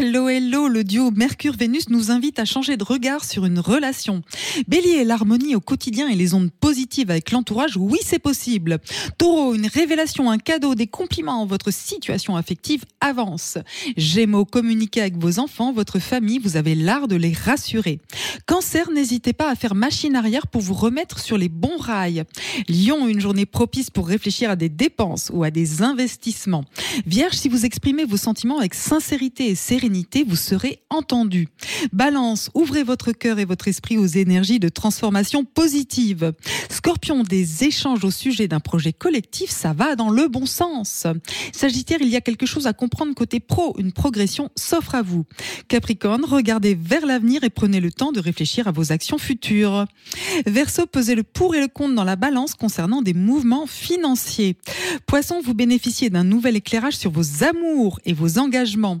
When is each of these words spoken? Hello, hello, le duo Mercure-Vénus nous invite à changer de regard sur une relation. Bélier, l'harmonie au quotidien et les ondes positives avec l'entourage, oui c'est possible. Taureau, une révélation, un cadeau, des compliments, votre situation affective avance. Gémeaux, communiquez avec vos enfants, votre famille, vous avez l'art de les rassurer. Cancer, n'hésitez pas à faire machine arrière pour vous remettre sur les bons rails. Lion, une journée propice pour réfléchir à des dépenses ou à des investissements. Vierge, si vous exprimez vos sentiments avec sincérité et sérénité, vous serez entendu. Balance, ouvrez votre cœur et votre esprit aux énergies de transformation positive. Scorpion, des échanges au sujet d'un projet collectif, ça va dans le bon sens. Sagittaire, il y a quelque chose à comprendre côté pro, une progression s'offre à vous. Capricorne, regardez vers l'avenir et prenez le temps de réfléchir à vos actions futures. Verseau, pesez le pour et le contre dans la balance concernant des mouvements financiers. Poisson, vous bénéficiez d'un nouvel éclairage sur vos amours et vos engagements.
Hello, 0.00 0.28
hello, 0.28 0.68
le 0.68 0.84
duo 0.84 1.10
Mercure-Vénus 1.10 1.88
nous 1.88 2.12
invite 2.12 2.38
à 2.38 2.44
changer 2.44 2.76
de 2.76 2.84
regard 2.84 3.24
sur 3.24 3.44
une 3.46 3.58
relation. 3.58 4.22
Bélier, 4.68 5.02
l'harmonie 5.02 5.56
au 5.56 5.60
quotidien 5.60 6.06
et 6.06 6.14
les 6.14 6.34
ondes 6.34 6.52
positives 6.52 7.10
avec 7.10 7.32
l'entourage, 7.32 7.76
oui 7.76 7.98
c'est 8.04 8.20
possible. 8.20 8.78
Taureau, 9.18 9.56
une 9.56 9.66
révélation, 9.66 10.30
un 10.30 10.38
cadeau, 10.38 10.76
des 10.76 10.86
compliments, 10.86 11.44
votre 11.46 11.72
situation 11.72 12.36
affective 12.36 12.84
avance. 13.00 13.58
Gémeaux, 13.96 14.44
communiquez 14.44 15.00
avec 15.00 15.16
vos 15.16 15.40
enfants, 15.40 15.72
votre 15.72 15.98
famille, 15.98 16.38
vous 16.38 16.56
avez 16.56 16.76
l'art 16.76 17.08
de 17.08 17.16
les 17.16 17.32
rassurer. 17.32 17.98
Cancer, 18.46 18.92
n'hésitez 18.92 19.32
pas 19.32 19.50
à 19.50 19.56
faire 19.56 19.74
machine 19.74 20.14
arrière 20.14 20.46
pour 20.46 20.60
vous 20.60 20.74
remettre 20.74 21.18
sur 21.18 21.36
les 21.36 21.48
bons 21.48 21.76
rails. 21.76 22.22
Lion, 22.68 23.08
une 23.08 23.20
journée 23.20 23.46
propice 23.46 23.90
pour 23.90 24.06
réfléchir 24.06 24.48
à 24.48 24.54
des 24.54 24.68
dépenses 24.68 25.32
ou 25.34 25.42
à 25.42 25.50
des 25.50 25.82
investissements. 25.82 26.62
Vierge, 27.04 27.34
si 27.34 27.48
vous 27.48 27.66
exprimez 27.66 28.04
vos 28.04 28.16
sentiments 28.16 28.58
avec 28.58 28.74
sincérité 28.74 29.48
et 29.48 29.54
sérénité, 29.56 29.87
vous 30.26 30.36
serez 30.36 30.80
entendu. 30.90 31.48
Balance, 31.92 32.50
ouvrez 32.54 32.82
votre 32.82 33.12
cœur 33.12 33.38
et 33.38 33.44
votre 33.44 33.68
esprit 33.68 33.96
aux 33.96 34.06
énergies 34.06 34.58
de 34.58 34.68
transformation 34.68 35.44
positive. 35.44 36.32
Scorpion, 36.70 37.22
des 37.22 37.64
échanges 37.64 38.04
au 38.04 38.10
sujet 38.10 38.48
d'un 38.48 38.60
projet 38.60 38.92
collectif, 38.92 39.50
ça 39.50 39.72
va 39.72 39.96
dans 39.96 40.10
le 40.10 40.28
bon 40.28 40.46
sens. 40.46 41.06
Sagittaire, 41.52 41.98
il 42.00 42.08
y 42.08 42.16
a 42.16 42.20
quelque 42.20 42.46
chose 42.46 42.66
à 42.66 42.72
comprendre 42.72 43.14
côté 43.14 43.40
pro, 43.40 43.74
une 43.78 43.92
progression 43.92 44.50
s'offre 44.56 44.94
à 44.94 45.02
vous. 45.02 45.24
Capricorne, 45.68 46.24
regardez 46.24 46.74
vers 46.74 47.06
l'avenir 47.06 47.44
et 47.44 47.50
prenez 47.50 47.80
le 47.80 47.90
temps 47.90 48.12
de 48.12 48.20
réfléchir 48.20 48.68
à 48.68 48.72
vos 48.72 48.92
actions 48.92 49.18
futures. 49.18 49.86
Verseau, 50.46 50.86
pesez 50.86 51.14
le 51.14 51.22
pour 51.22 51.54
et 51.54 51.60
le 51.60 51.68
contre 51.68 51.94
dans 51.94 52.04
la 52.04 52.16
balance 52.16 52.54
concernant 52.54 53.02
des 53.02 53.14
mouvements 53.14 53.66
financiers. 53.66 54.56
Poisson, 55.06 55.40
vous 55.42 55.54
bénéficiez 55.54 56.10
d'un 56.10 56.24
nouvel 56.24 56.56
éclairage 56.56 56.96
sur 56.96 57.10
vos 57.10 57.44
amours 57.44 58.00
et 58.04 58.12
vos 58.12 58.38
engagements. 58.38 59.00